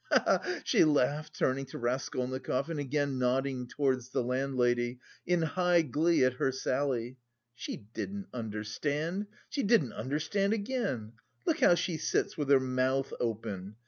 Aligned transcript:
Ha 0.11 0.17
ha 0.25 0.37
ha!" 0.43 0.61
She 0.63 0.83
laughed 0.83 1.35
turning 1.37 1.67
to 1.67 1.77
Raskolnikov, 1.77 2.71
and 2.71 2.79
again 2.79 3.19
nodding 3.19 3.67
towards 3.67 4.09
the 4.09 4.23
landlady, 4.23 4.99
in 5.27 5.43
high 5.43 5.83
glee 5.83 6.23
at 6.25 6.33
her 6.37 6.51
sally. 6.51 7.17
"She 7.53 7.77
didn't 7.93 8.25
understand, 8.33 9.27
she 9.47 9.61
didn't 9.61 9.93
understand 9.93 10.53
again! 10.53 11.11
Look 11.45 11.59
how 11.59 11.75
she 11.75 11.97
sits 11.97 12.35
with 12.35 12.49
her 12.49 12.59
mouth 12.59 13.13
open! 13.19 13.75